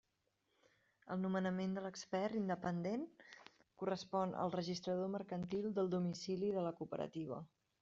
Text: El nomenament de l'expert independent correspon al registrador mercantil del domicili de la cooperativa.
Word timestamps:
El 1.15 1.19
nomenament 1.25 1.75
de 1.77 1.83
l'expert 1.87 2.37
independent 2.39 3.03
correspon 3.83 4.35
al 4.47 4.55
registrador 4.57 5.15
mercantil 5.19 5.71
del 5.79 5.95
domicili 5.99 6.53
de 6.59 6.67
la 6.71 6.77
cooperativa. 6.83 7.43